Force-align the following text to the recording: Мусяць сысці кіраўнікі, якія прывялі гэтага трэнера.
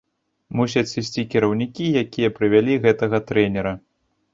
Мусяць 0.61 0.83
сысці 0.93 1.27
кіраўнікі, 1.35 1.93
якія 2.03 2.35
прывялі 2.41 2.83
гэтага 2.91 3.17
трэнера. 3.33 3.81